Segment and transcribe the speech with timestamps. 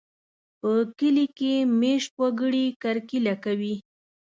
[0.59, 3.75] په کلي کې مېشت وګړي کرکېله کوي.